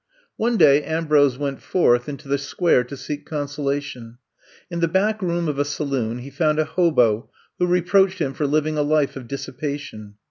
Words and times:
One 0.35 0.57
day 0.57 0.81
Ambrose 0.81 1.37
went 1.37 1.61
forth 1.61 2.09
into 2.09 2.27
the 2.27 2.39
Square 2.39 2.85
to 2.85 2.97
seek 2.97 3.23
consolation. 3.23 4.17
In 4.71 4.79
the 4.79 4.87
back 4.87 5.21
room 5.21 5.47
of 5.47 5.59
a 5.59 5.63
saloon 5.63 6.17
he 6.17 6.31
found 6.31 6.57
a 6.57 6.65
hobo 6.65 7.29
who 7.59 7.67
re 7.67 7.83
proached 7.83 8.17
him 8.17 8.33
for 8.33 8.47
living 8.47 8.79
a 8.79 8.81
life 8.81 9.15
of 9.15 9.27
dissipa 9.27 9.77
tion. 9.77 10.15